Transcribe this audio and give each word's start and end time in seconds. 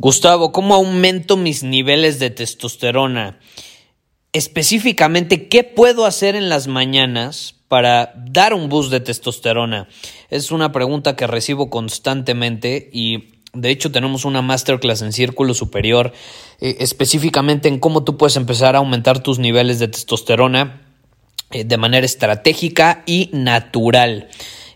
Gustavo, 0.00 0.52
¿cómo 0.52 0.76
aumento 0.76 1.36
mis 1.36 1.64
niveles 1.64 2.20
de 2.20 2.30
testosterona? 2.30 3.40
Específicamente, 4.32 5.48
¿qué 5.48 5.64
puedo 5.64 6.06
hacer 6.06 6.36
en 6.36 6.48
las 6.48 6.68
mañanas 6.68 7.56
para 7.66 8.12
dar 8.14 8.54
un 8.54 8.68
boost 8.68 8.92
de 8.92 9.00
testosterona? 9.00 9.88
Es 10.30 10.52
una 10.52 10.70
pregunta 10.70 11.16
que 11.16 11.26
recibo 11.26 11.68
constantemente 11.68 12.90
y 12.92 13.40
de 13.52 13.70
hecho 13.70 13.90
tenemos 13.90 14.24
una 14.24 14.40
masterclass 14.40 15.02
en 15.02 15.12
Círculo 15.12 15.52
Superior 15.52 16.12
eh, 16.60 16.76
específicamente 16.78 17.66
en 17.66 17.80
cómo 17.80 18.04
tú 18.04 18.16
puedes 18.16 18.36
empezar 18.36 18.76
a 18.76 18.78
aumentar 18.78 19.20
tus 19.20 19.40
niveles 19.40 19.80
de 19.80 19.88
testosterona 19.88 20.80
eh, 21.50 21.64
de 21.64 21.76
manera 21.76 22.06
estratégica 22.06 23.02
y 23.04 23.30
natural. 23.32 24.28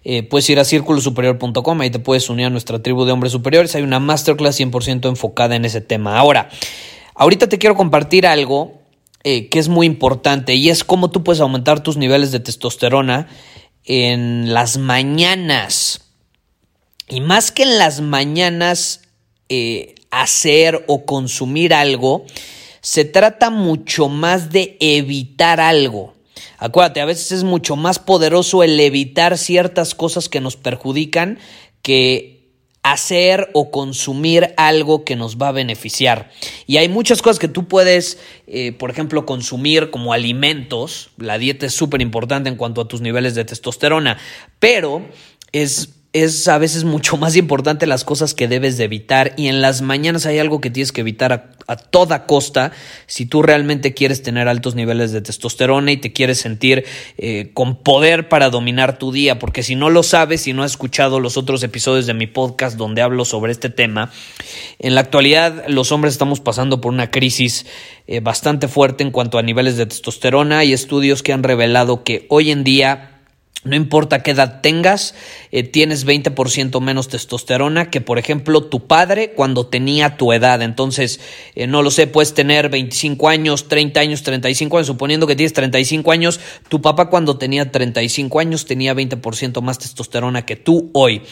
Eh, 0.05 0.23
puedes 0.25 0.49
ir 0.51 0.59
a 0.59 0.65
círculosuperior.com, 0.65 1.81
ahí 1.81 1.91
te 1.91 1.99
puedes 1.99 2.29
unir 2.29 2.47
a 2.47 2.51
nuestra 2.51 2.83
tribu 2.83 3.05
de 3.05 3.13
hombres 3.13 3.33
superiores. 3.33 3.75
Hay 3.75 3.83
una 3.83 4.01
masterclass 4.01 4.59
100% 4.59 5.09
enfocada 5.09 5.55
en 5.55 5.65
ese 5.65 5.81
tema. 5.81 6.19
Ahora, 6.19 6.49
ahorita 7.15 7.49
te 7.49 7.59
quiero 7.59 7.77
compartir 7.77 8.27
algo 8.27 8.83
eh, 9.25 9.49
que 9.49 9.61
es 9.61 9.69
muy 9.69 9.87
importante 9.87 10.55
y 10.55 10.71
es 10.71 10.83
cómo 10.83 11.11
tú 11.11 11.23
puedes 11.23 11.41
aumentar 11.41 11.81
tus 11.81 11.97
niveles 11.97 12.33
de 12.33 12.41
testosterona 12.41 13.29
en 13.85 14.53
las 14.53 14.79
mañanas. 14.79 16.01
Y 17.09 17.21
más 17.21 17.53
que 17.53 17.63
en 17.63 17.79
las 17.79 18.01
mañanas 18.01 19.03
eh, 19.49 19.95
hacer 20.11 20.85
o 20.89 21.05
consumir 21.05 21.75
algo, 21.75 22.25
se 22.81 23.05
trata 23.05 23.51
mucho 23.51 24.09
más 24.09 24.51
de 24.51 24.77
evitar 24.81 25.61
algo. 25.61 26.15
Acuérdate, 26.63 27.01
a 27.01 27.07
veces 27.07 27.33
es 27.33 27.43
mucho 27.43 27.75
más 27.75 27.99
poderoso 27.99 28.63
el 28.63 28.79
evitar 28.79 29.37
ciertas 29.37 29.97
cosas 29.97 30.29
que 30.29 30.41
nos 30.41 30.57
perjudican 30.57 31.41
que 31.83 32.53
hacer 32.85 33.51
o 33.53 33.73
consumir 33.73 34.55
algo 34.57 35.05
que 35.05 35.17
nos 35.17 35.39
va 35.39 35.49
a 35.49 35.53
beneficiar. 35.53 36.31
Y 36.69 36.77
hay 36.77 36.89
muchas 36.89 37.21
cosas 37.21 37.41
que 37.41 37.49
tú 37.49 37.67
puedes, 37.67 38.21
eh, 38.47 38.71
por 38.71 38.91
ejemplo, 38.91 39.27
consumir 39.27 39.91
como 39.91 40.13
alimentos. 40.13 41.11
La 41.17 41.37
dieta 41.37 41.67
es 41.67 41.75
súper 41.75 42.01
importante 42.01 42.49
en 42.49 42.55
cuanto 42.55 42.81
a 42.81 42.87
tus 42.87 43.01
niveles 43.01 43.35
de 43.35 43.45
testosterona, 43.45 44.19
pero 44.61 45.05
es 45.51 46.02
es 46.13 46.47
a 46.47 46.59
veces 46.59 46.85
mucho 46.85 47.17
más 47.17 47.37
importante 47.37 47.87
las 47.87 48.05
cosas 48.05 48.35
que 48.35 48.47
debes 48.47 48.77
de 48.77 48.85
evitar 48.85 49.33
y 49.39 49.49
en 49.49 49.63
las 49.63 49.81
mañanas 49.81 50.27
hay 50.27 50.39
algo 50.39 50.61
que 50.61 50.69
tienes 50.69 50.93
que 50.93 51.01
evitar 51.01 51.33
a, 51.33 51.77
toda 51.77 52.27
costa. 52.27 52.73
Si 53.07 53.25
tú 53.25 53.41
realmente 53.43 53.95
quieres 53.95 54.23
tener 54.23 54.47
altos 54.47 54.75
niveles 54.75 55.13
de 55.13 55.23
testosterona 55.23 55.91
y 55.91 55.97
te 55.97 56.13
quieres 56.13 56.39
sentir 56.39 56.85
eh, 57.17 57.51
con 57.55 57.77
poder 57.77 58.29
para 58.29 58.51
dominar 58.51 58.99
tu 58.99 59.11
día 59.11 59.39
porque 59.39 59.63
si 59.63 59.75
no 59.75 59.89
lo 59.89 60.03
sabes 60.03 60.47
y 60.47 60.53
no 60.53 60.65
has 60.65 60.73
escuchado 60.73 61.19
los 61.19 61.39
otros 61.39 61.63
episodios 61.63 62.07
de 62.07 62.13
mi 62.13 62.27
podcast 62.27 62.77
donde 62.77 63.01
hablo 63.01 63.25
sobre 63.25 63.53
este 63.53 63.71
tema 63.71 64.11
en 64.79 64.95
la 64.95 65.01
actualidad 65.01 65.65
los 65.69 65.93
hombres 65.93 66.13
estamos 66.13 66.41
pasando 66.41 66.81
por 66.81 66.93
una 66.93 67.11
crisis 67.11 67.65
eh, 68.07 68.21
bastante 68.21 68.69
fuerte 68.69 69.03
en 69.03 69.13
cuanto 69.13 69.39
a 69.39 69.43
niveles 69.43 69.77
de 69.77 69.87
testosterona 69.87 70.59
hay 70.59 70.73
estudios 70.73 71.23
que 71.23 71.33
han 71.33 71.43
revelado 71.43 72.05
que 72.05 72.27
hoy 72.29 72.51
en 72.51 72.65
día 72.65 73.12
no 73.65 73.77
importa 73.77 74.25
qué 74.25 74.33
edad 74.33 74.61
tengas, 74.61 75.15
eh, 75.53 75.63
tienes 75.63 76.05
20% 76.05 76.81
menos 76.81 77.09
testosterona 77.09 77.91
que, 77.91 78.01
por 78.01 78.19
ejemplo, 78.19 78.65
tu 78.65 78.89
padre 78.89 79.35
cuando 79.35 79.67
tenía 79.67 80.17
tu 80.17 80.33
edad. 80.33 80.63
Entonces, 80.63 81.21
eh, 81.55 81.69
no 81.69 81.83
lo 81.83 81.93
sé, 81.93 82.09
puedes 82.09 82.35
tener 82.35 82.71
25 82.71 83.29
años, 83.29 83.69
30 83.69 84.01
años, 84.01 84.23
35 84.25 84.79
años. 84.79 84.87
Suponiendo 84.89 85.29
que 85.29 85.37
tienes 85.37 85.53
35 85.53 86.11
años, 86.11 86.41
tu 86.69 86.83
papá 86.83 87.09
cuando 87.09 87.39
tenía 87.39 87.71
35 87.71 88.41
años 88.41 88.67
tenía 88.67 88.95
20% 88.95 89.61
más 89.61 89.79
testosterona 89.79 90.45
que 90.45 90.57
tú 90.57 90.91
hoy. 90.93 91.23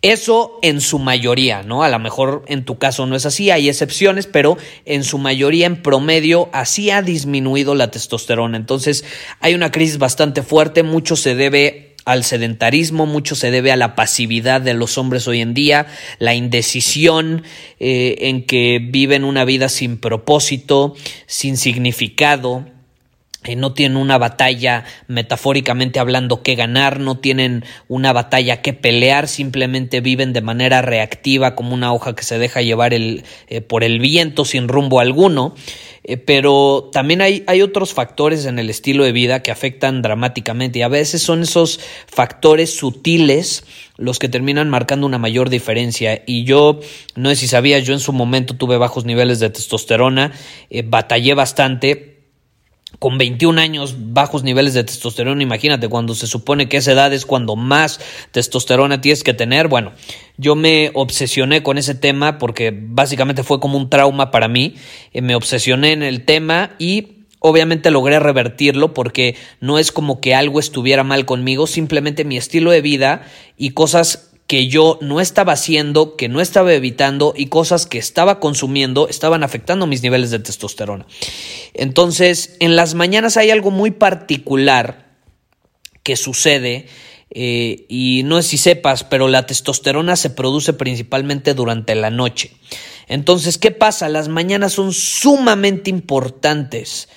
Eso 0.00 0.60
en 0.62 0.80
su 0.80 1.00
mayoría, 1.00 1.64
¿no? 1.64 1.82
A 1.82 1.88
lo 1.88 1.98
mejor 1.98 2.44
en 2.46 2.64
tu 2.64 2.78
caso 2.78 3.04
no 3.06 3.16
es 3.16 3.26
así, 3.26 3.50
hay 3.50 3.68
excepciones, 3.68 4.28
pero 4.28 4.56
en 4.84 5.02
su 5.02 5.18
mayoría, 5.18 5.66
en 5.66 5.82
promedio, 5.82 6.50
así 6.52 6.90
ha 6.90 7.02
disminuido 7.02 7.74
la 7.74 7.90
testosterona. 7.90 8.56
Entonces, 8.56 9.04
hay 9.40 9.54
una 9.54 9.72
crisis 9.72 9.98
bastante 9.98 10.42
fuerte, 10.42 10.84
mucho 10.84 11.16
se 11.16 11.34
debe 11.34 11.77
al 12.08 12.24
sedentarismo, 12.24 13.04
mucho 13.04 13.34
se 13.34 13.50
debe 13.50 13.70
a 13.70 13.76
la 13.76 13.94
pasividad 13.94 14.62
de 14.62 14.72
los 14.72 14.96
hombres 14.96 15.28
hoy 15.28 15.42
en 15.42 15.52
día, 15.52 15.86
la 16.18 16.34
indecisión 16.34 17.42
eh, 17.80 18.16
en 18.20 18.46
que 18.46 18.80
viven 18.82 19.24
una 19.24 19.44
vida 19.44 19.68
sin 19.68 19.98
propósito, 19.98 20.96
sin 21.26 21.58
significado, 21.58 22.64
eh, 23.44 23.54
no 23.54 23.72
tienen 23.72 23.96
una 23.96 24.18
batalla 24.18 24.84
metafóricamente 25.06 26.00
hablando 26.00 26.42
que 26.42 26.56
ganar, 26.56 26.98
no 26.98 27.18
tienen 27.18 27.64
una 27.86 28.12
batalla 28.12 28.62
que 28.62 28.72
pelear, 28.72 29.28
simplemente 29.28 30.00
viven 30.00 30.32
de 30.32 30.40
manera 30.40 30.82
reactiva 30.82 31.54
como 31.54 31.72
una 31.72 31.92
hoja 31.92 32.16
que 32.16 32.24
se 32.24 32.36
deja 32.40 32.62
llevar 32.62 32.92
eh, 32.92 33.22
por 33.60 33.84
el 33.84 34.00
viento 34.00 34.44
sin 34.44 34.66
rumbo 34.66 34.98
alguno. 34.98 35.54
Eh, 36.02 36.16
pero 36.16 36.90
también 36.92 37.20
hay, 37.20 37.44
hay 37.46 37.62
otros 37.62 37.94
factores 37.94 38.44
en 38.44 38.58
el 38.58 38.70
estilo 38.70 39.04
de 39.04 39.12
vida 39.12 39.40
que 39.40 39.52
afectan 39.52 40.02
dramáticamente 40.02 40.80
y 40.80 40.82
a 40.82 40.88
veces 40.88 41.22
son 41.22 41.42
esos 41.42 41.78
factores 42.08 42.76
sutiles 42.76 43.64
los 43.96 44.18
que 44.18 44.28
terminan 44.28 44.68
marcando 44.68 45.06
una 45.06 45.18
mayor 45.18 45.48
diferencia. 45.48 46.24
Y 46.26 46.42
yo, 46.42 46.80
no 47.14 47.28
sé 47.28 47.36
si 47.36 47.46
sabía, 47.46 47.78
yo 47.78 47.94
en 47.94 48.00
su 48.00 48.12
momento 48.12 48.56
tuve 48.56 48.78
bajos 48.78 49.04
niveles 49.04 49.38
de 49.38 49.50
testosterona, 49.50 50.32
batallé 50.84 51.34
bastante, 51.34 52.17
con 52.98 53.18
21 53.18 53.60
años, 53.60 53.96
bajos 53.98 54.42
niveles 54.42 54.74
de 54.74 54.82
testosterona, 54.82 55.42
imagínate, 55.42 55.88
cuando 55.88 56.14
se 56.14 56.26
supone 56.26 56.68
que 56.68 56.78
esa 56.78 56.92
edad 56.92 57.12
es 57.12 57.26
cuando 57.26 57.54
más 57.54 58.00
testosterona 58.32 59.00
tienes 59.00 59.22
que 59.22 59.34
tener. 59.34 59.68
Bueno, 59.68 59.92
yo 60.38 60.56
me 60.56 60.90
obsesioné 60.94 61.62
con 61.62 61.76
ese 61.76 61.94
tema 61.94 62.38
porque 62.38 62.72
básicamente 62.74 63.42
fue 63.42 63.60
como 63.60 63.76
un 63.76 63.90
trauma 63.90 64.30
para 64.30 64.48
mí. 64.48 64.74
Eh, 65.12 65.20
me 65.20 65.34
obsesioné 65.34 65.92
en 65.92 66.02
el 66.02 66.24
tema 66.24 66.70
y 66.78 67.18
obviamente 67.40 67.90
logré 67.90 68.18
revertirlo 68.18 68.94
porque 68.94 69.36
no 69.60 69.78
es 69.78 69.92
como 69.92 70.20
que 70.20 70.34
algo 70.34 70.58
estuviera 70.58 71.04
mal 71.04 71.26
conmigo, 71.26 71.66
simplemente 71.66 72.24
mi 72.24 72.36
estilo 72.36 72.70
de 72.70 72.80
vida 72.80 73.22
y 73.56 73.70
cosas 73.70 74.27
que 74.48 74.66
yo 74.66 74.98
no 75.02 75.20
estaba 75.20 75.52
haciendo, 75.52 76.16
que 76.16 76.30
no 76.30 76.40
estaba 76.40 76.72
evitando 76.72 77.34
y 77.36 77.46
cosas 77.46 77.84
que 77.86 77.98
estaba 77.98 78.40
consumiendo 78.40 79.06
estaban 79.06 79.44
afectando 79.44 79.86
mis 79.86 80.02
niveles 80.02 80.30
de 80.30 80.38
testosterona. 80.38 81.06
Entonces, 81.74 82.56
en 82.58 82.74
las 82.74 82.94
mañanas 82.94 83.36
hay 83.36 83.50
algo 83.50 83.70
muy 83.70 83.90
particular 83.90 85.18
que 86.02 86.16
sucede 86.16 86.86
eh, 87.30 87.84
y 87.90 88.22
no 88.24 88.40
sé 88.40 88.48
si 88.48 88.56
sepas, 88.56 89.04
pero 89.04 89.28
la 89.28 89.44
testosterona 89.44 90.16
se 90.16 90.30
produce 90.30 90.72
principalmente 90.72 91.52
durante 91.52 91.94
la 91.94 92.08
noche. 92.08 92.52
Entonces, 93.06 93.58
¿qué 93.58 93.70
pasa? 93.70 94.08
Las 94.08 94.28
mañanas 94.28 94.72
son 94.72 94.94
sumamente 94.94 95.90
importantes 95.90 97.10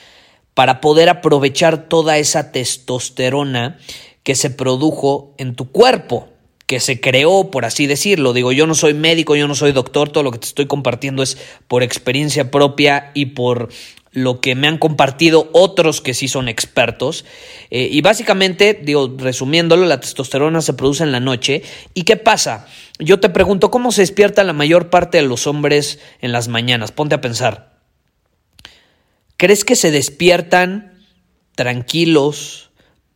para 0.53 0.81
poder 0.81 1.07
aprovechar 1.07 1.87
toda 1.87 2.17
esa 2.17 2.51
testosterona 2.51 3.77
que 4.23 4.35
se 4.35 4.49
produjo 4.49 5.33
en 5.37 5.55
tu 5.55 5.71
cuerpo 5.71 6.30
que 6.71 6.79
se 6.79 7.01
creó, 7.01 7.51
por 7.51 7.65
así 7.65 7.85
decirlo. 7.85 8.31
Digo, 8.31 8.53
yo 8.53 8.65
no 8.65 8.75
soy 8.75 8.93
médico, 8.93 9.35
yo 9.35 9.45
no 9.45 9.55
soy 9.55 9.73
doctor, 9.73 10.07
todo 10.07 10.23
lo 10.23 10.31
que 10.31 10.37
te 10.37 10.47
estoy 10.47 10.67
compartiendo 10.67 11.21
es 11.21 11.37
por 11.67 11.83
experiencia 11.83 12.49
propia 12.49 13.11
y 13.13 13.25
por 13.25 13.67
lo 14.13 14.39
que 14.39 14.55
me 14.55 14.69
han 14.69 14.77
compartido 14.77 15.49
otros 15.51 15.99
que 15.99 16.13
sí 16.13 16.29
son 16.29 16.47
expertos. 16.47 17.25
Eh, 17.71 17.89
y 17.91 17.99
básicamente, 17.99 18.73
digo, 18.73 19.13
resumiéndolo, 19.17 19.85
la 19.85 19.99
testosterona 19.99 20.61
se 20.61 20.73
produce 20.73 21.03
en 21.03 21.11
la 21.11 21.19
noche. 21.19 21.61
¿Y 21.93 22.03
qué 22.03 22.15
pasa? 22.15 22.65
Yo 22.99 23.19
te 23.19 23.27
pregunto, 23.27 23.69
¿cómo 23.69 23.91
se 23.91 24.03
despierta 24.03 24.45
la 24.45 24.53
mayor 24.53 24.89
parte 24.89 25.17
de 25.17 25.27
los 25.27 25.47
hombres 25.47 25.99
en 26.21 26.31
las 26.31 26.47
mañanas? 26.47 26.93
Ponte 26.93 27.15
a 27.15 27.19
pensar. 27.19 27.81
¿crees 29.35 29.65
que 29.65 29.75
se 29.75 29.91
despiertan 29.91 31.03
tranquilos, 31.55 32.70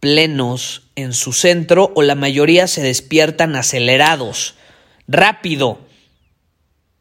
plenos 0.06 0.84
en 0.96 1.14
su 1.14 1.34
centro 1.34 1.92
o 1.96 2.04
la 2.04 2.14
mayoría 2.14 2.68
se 2.68 2.84
despiertan 2.84 3.56
acelerados, 3.56 4.54
rápido, 5.08 5.80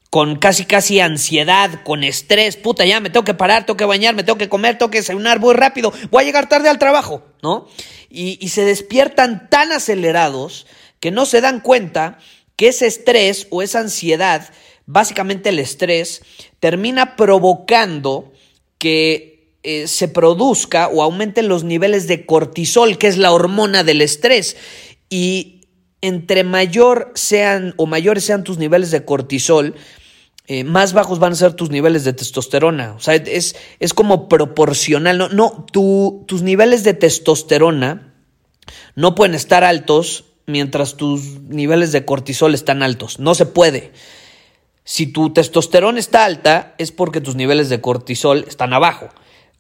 con 0.09 0.37
casi 0.37 0.65
casi 0.65 1.01
ansiedad, 1.01 1.83
con 1.85 2.03
estrés, 2.03 2.57
puta, 2.57 2.87
ya 2.87 3.01
me 3.01 3.11
tengo 3.11 3.25
que 3.25 3.35
parar, 3.35 3.67
tengo 3.67 3.77
que 3.77 3.85
bañar, 3.85 4.15
me 4.15 4.25
tengo 4.25 4.39
que 4.39 4.49
comer, 4.49 4.79
tengo 4.79 4.91
que 4.91 5.01
desayunar, 5.01 5.39
voy 5.39 5.55
rápido, 5.55 5.93
voy 6.11 6.23
a 6.23 6.25
llegar 6.25 6.49
tarde 6.49 6.71
al 6.71 6.79
trabajo, 6.79 7.23
¿no? 7.43 7.69
Y, 8.09 8.39
y 8.41 8.49
se 8.49 8.65
despiertan 8.65 9.51
tan 9.51 9.71
acelerados 9.73 10.67
que 10.99 11.11
no 11.11 11.27
se 11.27 11.43
dan 11.43 11.61
cuenta 11.61 12.17
que 12.57 12.69
ese 12.69 12.87
estrés 12.87 13.49
o 13.51 13.61
esa 13.61 13.81
ansiedad, 13.81 14.49
básicamente 14.87 15.51
el 15.51 15.59
estrés, 15.59 16.23
termina 16.59 17.17
provocando 17.17 18.33
que 18.79 19.34
eh, 19.65 19.89
se 19.89 20.09
produzca 20.09 20.89
o 20.89 21.03
aumenten 21.03 21.49
los 21.49 21.65
niveles 21.65 22.07
de 22.07 22.27
cortisol, 22.27 22.99
que 22.99 23.07
es 23.07 23.17
la 23.17 23.33
hormona 23.33 23.83
del 23.83 24.03
estrés. 24.03 24.57
Y 25.09 25.63
entre 26.01 26.45
mayor 26.45 27.13
sean 27.15 27.73
o 27.79 27.87
mayores 27.87 28.25
sean 28.25 28.45
tus 28.45 28.59
niveles 28.59 28.91
de 28.91 29.05
cortisol, 29.05 29.75
eh, 30.47 30.65
más 30.65 30.93
bajos 30.93 31.19
van 31.19 31.33
a 31.33 31.37
ser 31.37 31.55
tus 31.55 31.71
niveles 31.71 32.05
de 32.05 32.13
testosterona. 32.13 32.93
O 32.93 33.01
sea, 33.01 33.15
es, 33.15 33.57
es 33.81 33.95
como 33.95 34.29
proporcional. 34.29 35.17
No, 35.17 35.29
no 35.31 35.65
tus 35.73 36.43
niveles 36.43 36.85
de 36.85 36.93
testosterona 36.93 38.13
no 38.95 39.15
pueden 39.15 39.35
estar 39.35 39.65
altos 39.65 40.27
mientras 40.47 40.97
tus 40.97 41.41
niveles 41.41 41.93
de 41.93 42.05
cortisol 42.05 42.55
están 42.55 42.83
altos. 42.83 43.19
No 43.19 43.35
se 43.35 43.47
puede. 43.47 43.93
Si 44.85 45.07
tu 45.07 45.33
testosterona 45.33 45.99
está 45.99 46.25
alta, 46.25 46.75
es 46.77 46.93
porque 46.93 47.23
tus 47.23 47.35
niveles 47.35 47.71
de 47.71 47.81
cortisol 47.81 48.45
están 48.47 48.75
abajo. 48.75 49.09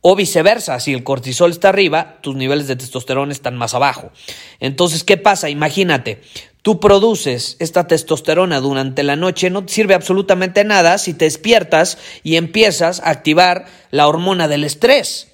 O 0.06 0.16
viceversa, 0.16 0.80
si 0.80 0.92
el 0.92 1.02
cortisol 1.02 1.50
está 1.50 1.70
arriba, 1.70 2.18
tus 2.20 2.36
niveles 2.36 2.66
de 2.66 2.76
testosterona 2.76 3.32
están 3.32 3.56
más 3.56 3.72
abajo. 3.72 4.12
Entonces, 4.60 5.02
¿qué 5.02 5.16
pasa? 5.16 5.48
Imagínate, 5.48 6.20
tú 6.60 6.78
produces 6.78 7.56
esta 7.58 7.86
testosterona 7.86 8.60
durante 8.60 9.02
la 9.02 9.16
noche, 9.16 9.48
no 9.48 9.64
te 9.64 9.72
sirve 9.72 9.94
absolutamente 9.94 10.62
nada 10.62 10.98
si 10.98 11.14
te 11.14 11.24
despiertas 11.24 11.96
y 12.22 12.36
empiezas 12.36 13.00
a 13.00 13.08
activar 13.08 13.64
la 13.90 14.06
hormona 14.06 14.46
del 14.46 14.64
estrés. 14.64 15.28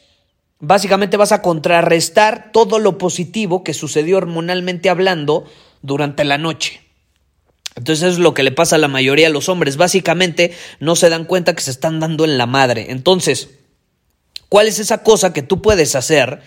Básicamente 0.60 1.16
vas 1.16 1.32
a 1.32 1.42
contrarrestar 1.42 2.52
todo 2.52 2.78
lo 2.78 2.96
positivo 2.96 3.64
que 3.64 3.74
sucedió 3.74 4.18
hormonalmente 4.18 4.88
hablando 4.88 5.46
durante 5.82 6.22
la 6.22 6.38
noche. 6.38 6.80
Entonces 7.74 8.12
es 8.12 8.18
lo 8.20 8.34
que 8.34 8.44
le 8.44 8.52
pasa 8.52 8.76
a 8.76 8.78
la 8.78 8.86
mayoría 8.86 9.26
de 9.26 9.32
los 9.32 9.48
hombres. 9.48 9.76
Básicamente 9.76 10.54
no 10.78 10.94
se 10.94 11.08
dan 11.08 11.24
cuenta 11.24 11.56
que 11.56 11.62
se 11.62 11.72
están 11.72 11.98
dando 11.98 12.24
en 12.24 12.38
la 12.38 12.46
madre. 12.46 12.86
Entonces, 12.90 13.48
¿Cuál 14.50 14.66
es 14.66 14.80
esa 14.80 15.04
cosa 15.04 15.32
que 15.32 15.42
tú 15.42 15.62
puedes 15.62 15.94
hacer 15.94 16.40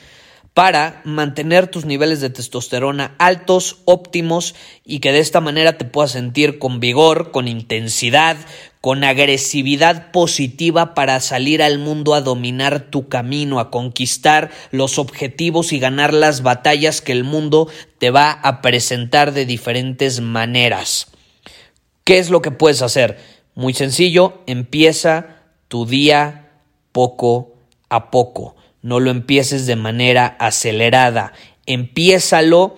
para 0.54 1.02
mantener 1.06 1.68
tus 1.68 1.86
niveles 1.86 2.20
de 2.20 2.30
testosterona 2.30 3.16
altos, 3.18 3.78
óptimos 3.86 4.56
y 4.84 5.00
que 5.00 5.14
de 5.14 5.20
esta 5.20 5.40
manera 5.40 5.78
te 5.78 5.86
puedas 5.86 6.12
sentir 6.12 6.60
con 6.60 6.82
vigor, 6.82 7.32
con 7.32 7.48
intensidad, 7.48 8.36
con 8.82 9.06
agresividad 9.06 10.12
positiva 10.12 10.94
para 10.96 11.22
salir 11.22 11.64
al 11.64 11.80
mundo 11.80 12.14
a 12.14 12.20
dominar 12.20 12.92
tu 12.92 13.08
camino, 13.08 13.62
a 13.62 13.72
conquistar 13.72 14.52
los 14.72 15.00
objetivos 15.00 15.72
y 15.72 15.80
ganar 15.80 16.14
las 16.14 16.44
batallas 16.44 17.00
que 17.00 17.14
el 17.14 17.24
mundo 17.24 17.70
te 18.00 18.12
va 18.12 18.32
a 18.32 18.62
presentar 18.62 19.32
de 19.32 19.46
diferentes 19.46 20.20
maneras. 20.20 21.08
¿Qué 22.04 22.20
es 22.20 22.30
lo 22.30 22.42
que 22.42 22.52
puedes 22.52 22.82
hacer? 22.82 23.18
Muy 23.56 23.74
sencillo, 23.74 24.42
empieza 24.46 25.38
tu 25.70 25.86
día 25.86 26.50
poco 26.92 27.53
a 27.96 28.10
poco. 28.10 28.56
No 28.82 29.00
lo 29.00 29.12
empieces 29.12 29.66
de 29.66 29.76
manera 29.76 30.26
acelerada. 30.40 31.34
Empiézalo 31.66 32.76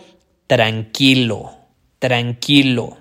tranquilo, 0.47 1.51
tranquilo. 1.99 2.97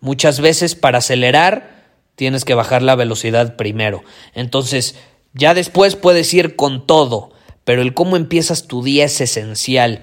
Muchas 0.00 0.40
veces 0.40 0.74
para 0.74 0.98
acelerar 0.98 1.80
tienes 2.14 2.44
que 2.44 2.54
bajar 2.54 2.82
la 2.82 2.94
velocidad 2.96 3.56
primero. 3.56 4.02
Entonces, 4.34 4.94
ya 5.32 5.54
después 5.54 5.96
puedes 5.96 6.32
ir 6.34 6.54
con 6.54 6.86
todo, 6.86 7.32
pero 7.64 7.82
el 7.82 7.94
cómo 7.94 8.16
empiezas 8.16 8.66
tu 8.66 8.82
día 8.82 9.06
es 9.06 9.20
esencial. 9.20 10.02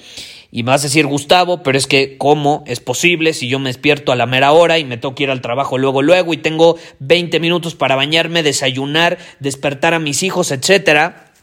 Y 0.52 0.64
me 0.64 0.72
vas 0.72 0.82
a 0.82 0.88
decir, 0.88 1.06
Gustavo, 1.06 1.62
pero 1.62 1.78
es 1.78 1.88
que, 1.88 2.18
¿cómo 2.18 2.64
es 2.68 2.80
posible 2.80 3.34
si 3.34 3.50
yo 3.50 3.60
me 3.60 3.70
despierto 3.70 4.12
a 4.12 4.16
la 4.16 4.26
mera 4.26 4.54
hora 4.54 4.78
y 4.80 4.86
me 4.86 5.00
que 5.00 5.24
ir 5.24 5.30
al 5.30 5.42
trabajo 5.42 5.78
luego, 5.78 6.02
luego 6.02 6.34
y 6.34 6.38
tengo 6.38 6.78
20 7.00 7.40
minutos 7.40 7.76
para 7.76 7.96
bañarme, 7.96 8.44
desayunar, 8.44 9.18
despertar 9.40 9.94
a 9.94 10.00
mis 10.00 10.24
hijos, 10.24 10.52
etcétera? 10.52 11.34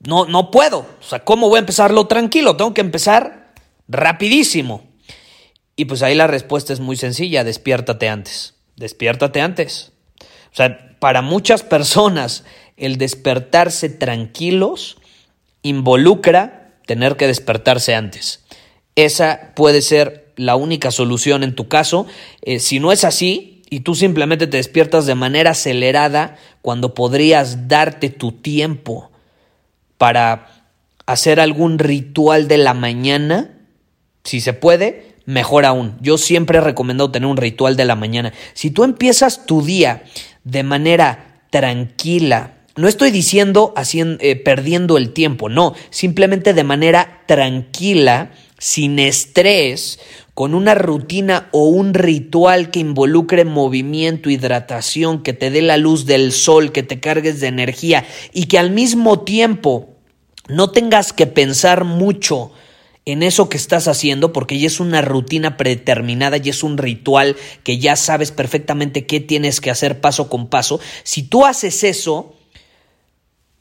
No, 0.00 0.26
no 0.26 0.50
puedo. 0.50 0.86
O 1.00 1.02
sea, 1.02 1.24
¿cómo 1.24 1.48
voy 1.48 1.56
a 1.56 1.60
empezarlo 1.60 2.06
tranquilo? 2.06 2.56
Tengo 2.56 2.74
que 2.74 2.82
empezar 2.82 3.54
rapidísimo. 3.88 4.84
Y 5.74 5.86
pues 5.86 6.02
ahí 6.02 6.14
la 6.14 6.26
respuesta 6.26 6.72
es 6.72 6.80
muy 6.80 6.96
sencilla, 6.96 7.44
despiértate 7.44 8.08
antes. 8.08 8.54
Despiértate 8.76 9.40
antes. 9.40 9.92
O 10.52 10.56
sea, 10.56 10.96
para 10.98 11.22
muchas 11.22 11.62
personas 11.62 12.44
el 12.76 12.98
despertarse 12.98 13.88
tranquilos 13.88 14.98
involucra 15.62 16.67
tener 16.88 17.16
que 17.16 17.26
despertarse 17.26 17.94
antes. 17.94 18.40
Esa 18.96 19.52
puede 19.54 19.82
ser 19.82 20.32
la 20.36 20.56
única 20.56 20.90
solución 20.90 21.44
en 21.44 21.54
tu 21.54 21.68
caso. 21.68 22.06
Eh, 22.40 22.60
si 22.60 22.80
no 22.80 22.92
es 22.92 23.04
así 23.04 23.62
y 23.68 23.80
tú 23.80 23.94
simplemente 23.94 24.46
te 24.46 24.56
despiertas 24.56 25.04
de 25.04 25.14
manera 25.14 25.50
acelerada 25.50 26.36
cuando 26.62 26.94
podrías 26.94 27.68
darte 27.68 28.08
tu 28.08 28.32
tiempo 28.32 29.10
para 29.98 30.64
hacer 31.04 31.40
algún 31.40 31.78
ritual 31.78 32.48
de 32.48 32.56
la 32.56 32.72
mañana, 32.72 33.50
si 34.24 34.40
se 34.40 34.54
puede, 34.54 35.14
mejor 35.26 35.66
aún. 35.66 35.98
Yo 36.00 36.16
siempre 36.16 36.56
he 36.56 36.62
recomendado 36.62 37.10
tener 37.10 37.28
un 37.28 37.36
ritual 37.36 37.76
de 37.76 37.84
la 37.84 37.96
mañana. 37.96 38.32
Si 38.54 38.70
tú 38.70 38.82
empiezas 38.82 39.44
tu 39.44 39.60
día 39.60 40.04
de 40.44 40.62
manera 40.62 41.42
tranquila, 41.50 42.54
no 42.78 42.86
estoy 42.86 43.10
diciendo 43.10 43.72
haciendo, 43.76 44.22
eh, 44.22 44.36
perdiendo 44.36 44.98
el 44.98 45.12
tiempo, 45.12 45.48
no, 45.48 45.74
simplemente 45.90 46.54
de 46.54 46.62
manera 46.62 47.24
tranquila, 47.26 48.30
sin 48.56 49.00
estrés, 49.00 49.98
con 50.32 50.54
una 50.54 50.76
rutina 50.76 51.48
o 51.50 51.64
un 51.64 51.92
ritual 51.92 52.70
que 52.70 52.78
involucre 52.78 53.44
movimiento, 53.44 54.30
hidratación, 54.30 55.24
que 55.24 55.32
te 55.32 55.50
dé 55.50 55.60
la 55.60 55.76
luz 55.76 56.06
del 56.06 56.30
sol, 56.30 56.70
que 56.70 56.84
te 56.84 57.00
cargues 57.00 57.40
de 57.40 57.48
energía 57.48 58.06
y 58.32 58.44
que 58.44 58.60
al 58.60 58.70
mismo 58.70 59.22
tiempo 59.22 59.96
no 60.48 60.70
tengas 60.70 61.12
que 61.12 61.26
pensar 61.26 61.82
mucho 61.82 62.52
en 63.04 63.24
eso 63.24 63.48
que 63.48 63.56
estás 63.56 63.88
haciendo 63.88 64.32
porque 64.32 64.56
ya 64.56 64.68
es 64.68 64.78
una 64.78 65.02
rutina 65.02 65.56
predeterminada, 65.56 66.36
y 66.36 66.48
es 66.48 66.62
un 66.62 66.78
ritual 66.78 67.34
que 67.64 67.78
ya 67.78 67.96
sabes 67.96 68.30
perfectamente 68.30 69.04
qué 69.04 69.18
tienes 69.18 69.60
que 69.60 69.72
hacer 69.72 70.00
paso 70.00 70.28
con 70.28 70.46
paso. 70.46 70.78
Si 71.02 71.24
tú 71.24 71.44
haces 71.44 71.82
eso, 71.82 72.37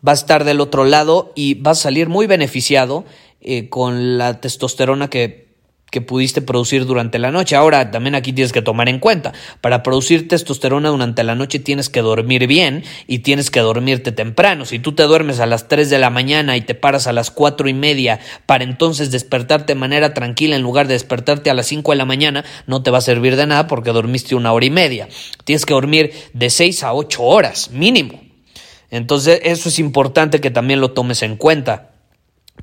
vas 0.07 0.19
a 0.19 0.23
estar 0.23 0.45
del 0.45 0.61
otro 0.61 0.85
lado 0.85 1.33
y 1.35 1.55
vas 1.55 1.79
a 1.79 1.83
salir 1.83 2.07
muy 2.07 2.27
beneficiado 2.27 3.03
eh, 3.41 3.67
con 3.67 4.17
la 4.17 4.39
testosterona 4.39 5.09
que, 5.09 5.49
que 5.91 5.99
pudiste 5.99 6.41
producir 6.41 6.85
durante 6.85 7.19
la 7.19 7.29
noche. 7.29 7.57
Ahora, 7.57 7.91
también 7.91 8.15
aquí 8.15 8.31
tienes 8.31 8.53
que 8.53 8.61
tomar 8.61 8.87
en 8.87 8.99
cuenta, 8.99 9.33
para 9.59 9.83
producir 9.83 10.29
testosterona 10.29 10.87
durante 10.87 11.25
la 11.25 11.35
noche 11.35 11.59
tienes 11.59 11.89
que 11.89 12.01
dormir 12.01 12.47
bien 12.47 12.85
y 13.05 13.19
tienes 13.19 13.51
que 13.51 13.59
dormirte 13.59 14.13
temprano. 14.13 14.65
Si 14.65 14.79
tú 14.79 14.93
te 14.93 15.03
duermes 15.03 15.41
a 15.41 15.45
las 15.45 15.67
3 15.67 15.89
de 15.89 15.99
la 15.99 16.09
mañana 16.09 16.55
y 16.55 16.61
te 16.61 16.73
paras 16.73 17.05
a 17.07 17.11
las 17.11 17.29
cuatro 17.29 17.67
y 17.67 17.73
media 17.73 18.21
para 18.45 18.63
entonces 18.63 19.11
despertarte 19.11 19.73
de 19.73 19.79
manera 19.79 20.13
tranquila 20.13 20.55
en 20.55 20.61
lugar 20.61 20.87
de 20.87 20.93
despertarte 20.93 21.49
a 21.49 21.53
las 21.53 21.67
5 21.67 21.91
de 21.91 21.97
la 21.97 22.05
mañana, 22.05 22.45
no 22.65 22.81
te 22.81 22.91
va 22.91 22.99
a 22.99 23.01
servir 23.01 23.35
de 23.35 23.45
nada 23.45 23.67
porque 23.67 23.91
dormiste 23.91 24.35
una 24.35 24.53
hora 24.53 24.65
y 24.65 24.71
media. 24.71 25.09
Tienes 25.43 25.65
que 25.65 25.73
dormir 25.73 26.13
de 26.31 26.49
6 26.49 26.83
a 26.83 26.93
8 26.93 27.21
horas, 27.23 27.71
mínimo. 27.71 28.26
Entonces 28.89 29.41
eso 29.43 29.69
es 29.69 29.79
importante 29.79 30.41
que 30.41 30.51
también 30.51 30.81
lo 30.81 30.91
tomes 30.91 31.21
en 31.23 31.35
cuenta. 31.35 31.91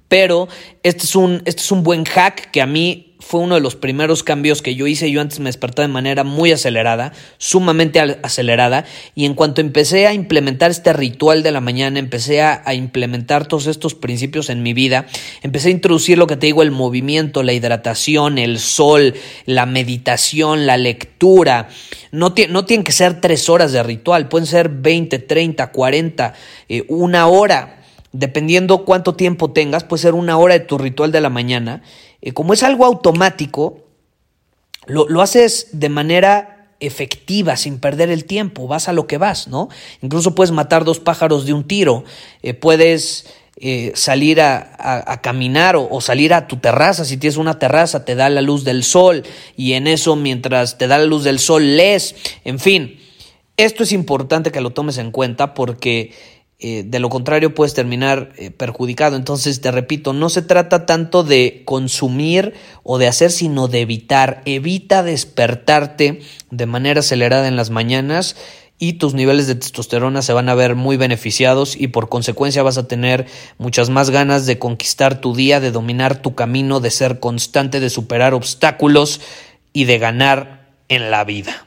Pero 0.08 0.48
este 0.82 1.04
es 1.04 1.16
un, 1.16 1.42
este 1.44 1.62
es 1.62 1.72
un 1.72 1.82
buen 1.82 2.04
hack 2.04 2.50
que 2.50 2.62
a 2.62 2.66
mí 2.66 3.13
fue 3.24 3.40
uno 3.40 3.54
de 3.54 3.62
los 3.62 3.74
primeros 3.74 4.22
cambios 4.22 4.60
que 4.60 4.74
yo 4.74 4.86
hice. 4.86 5.10
Yo 5.10 5.22
antes 5.22 5.40
me 5.40 5.46
despertaba 5.46 5.88
de 5.88 5.92
manera 5.92 6.24
muy 6.24 6.52
acelerada, 6.52 7.12
sumamente 7.38 7.98
acelerada, 7.98 8.84
y 9.14 9.24
en 9.24 9.34
cuanto 9.34 9.62
empecé 9.62 10.06
a 10.06 10.12
implementar 10.12 10.70
este 10.70 10.92
ritual 10.92 11.42
de 11.42 11.50
la 11.50 11.62
mañana, 11.62 11.98
empecé 11.98 12.42
a, 12.42 12.62
implementar 12.74 13.46
todos 13.46 13.66
estos 13.66 13.94
principios 13.94 14.50
en 14.50 14.62
mi 14.62 14.74
vida, 14.74 15.06
empecé 15.42 15.68
a 15.68 15.70
introducir 15.70 16.18
lo 16.18 16.26
que 16.26 16.36
te 16.36 16.46
digo, 16.46 16.62
el 16.62 16.70
movimiento, 16.70 17.42
la 17.42 17.54
hidratación, 17.54 18.36
el 18.36 18.58
sol, 18.58 19.14
la 19.46 19.64
meditación, 19.64 20.66
la 20.66 20.76
lectura. 20.76 21.68
No, 22.12 22.34
no 22.50 22.64
tienen 22.66 22.84
que 22.84 22.92
ser 22.92 23.20
tres 23.22 23.48
horas 23.48 23.72
de 23.72 23.82
ritual, 23.82 24.28
pueden 24.28 24.46
ser 24.46 24.68
20, 24.68 25.18
30, 25.18 25.72
40, 25.72 26.34
una 26.88 27.26
hora 27.26 27.80
dependiendo 28.14 28.84
cuánto 28.84 29.16
tiempo 29.16 29.50
tengas, 29.50 29.82
puede 29.82 30.02
ser 30.02 30.14
una 30.14 30.38
hora 30.38 30.54
de 30.54 30.60
tu 30.60 30.78
ritual 30.78 31.10
de 31.10 31.20
la 31.20 31.30
mañana. 31.30 31.82
Eh, 32.24 32.32
como 32.32 32.54
es 32.54 32.62
algo 32.62 32.86
automático, 32.86 33.84
lo, 34.86 35.20
haces 35.20 35.68
de 35.72 35.90
manera 35.90 36.70
efectiva, 36.80 37.56
sin 37.58 37.78
perder 37.78 38.10
el 38.10 38.24
tiempo, 38.24 38.66
vas 38.66 38.88
a 38.88 38.94
lo 38.94 39.06
que 39.06 39.18
vas, 39.18 39.46
¿no? 39.46 39.68
Incluso 40.00 40.34
puedes 40.34 40.50
matar 40.50 40.84
dos 40.84 41.00
pájaros 41.00 41.44
de 41.44 41.52
un 41.52 41.64
tiro, 41.64 42.02
eh, 42.42 42.54
puedes 42.54 43.26
eh, 43.60 43.92
salir 43.94 44.40
a, 44.40 45.20
caminar 45.22 45.76
o, 45.76 46.00
salir 46.00 46.32
a 46.32 46.48
tu 46.48 46.56
terraza, 46.56 47.04
si 47.04 47.18
tienes 47.18 47.36
una 47.36 47.58
terraza, 47.58 48.06
te 48.06 48.14
da 48.14 48.30
la 48.30 48.40
luz 48.40 48.64
del 48.64 48.84
sol 48.84 49.22
y 49.54 49.74
en 49.74 49.86
eso 49.86 50.16
mientras 50.16 50.78
te 50.78 50.88
da 50.88 50.96
la 50.96 51.04
luz 51.04 51.24
del 51.24 51.38
sol 51.38 51.76
lees, 51.76 52.16
en 52.44 52.58
fin, 52.58 53.00
esto 53.58 53.82
es 53.82 53.92
importante 53.92 54.50
que 54.50 54.62
lo 54.62 54.70
tomes 54.70 54.96
en 54.96 55.10
cuenta 55.10 55.52
porque 55.52 56.12
eh, 56.60 56.84
de 56.86 56.98
lo 57.00 57.08
contrario 57.08 57.54
puedes 57.54 57.74
terminar 57.74 58.32
eh, 58.36 58.50
perjudicado. 58.50 59.16
Entonces, 59.16 59.60
te 59.60 59.70
repito, 59.70 60.12
no 60.12 60.28
se 60.28 60.42
trata 60.42 60.86
tanto 60.86 61.24
de 61.24 61.62
consumir 61.64 62.54
o 62.82 62.98
de 62.98 63.08
hacer, 63.08 63.30
sino 63.32 63.68
de 63.68 63.80
evitar. 63.80 64.42
Evita 64.44 65.02
despertarte 65.02 66.20
de 66.50 66.66
manera 66.66 67.00
acelerada 67.00 67.48
en 67.48 67.56
las 67.56 67.70
mañanas 67.70 68.36
y 68.78 68.94
tus 68.94 69.14
niveles 69.14 69.46
de 69.46 69.54
testosterona 69.54 70.22
se 70.22 70.32
van 70.32 70.48
a 70.48 70.54
ver 70.54 70.74
muy 70.74 70.96
beneficiados 70.96 71.76
y 71.76 71.88
por 71.88 72.08
consecuencia 72.08 72.62
vas 72.62 72.78
a 72.78 72.88
tener 72.88 73.26
muchas 73.58 73.88
más 73.90 74.10
ganas 74.10 74.46
de 74.46 74.58
conquistar 74.58 75.20
tu 75.20 75.34
día, 75.34 75.60
de 75.60 75.70
dominar 75.70 76.20
tu 76.20 76.34
camino, 76.34 76.80
de 76.80 76.90
ser 76.90 77.20
constante, 77.20 77.80
de 77.80 77.90
superar 77.90 78.34
obstáculos 78.34 79.20
y 79.72 79.84
de 79.84 79.98
ganar 79.98 80.68
en 80.88 81.10
la 81.10 81.24
vida. 81.24 81.66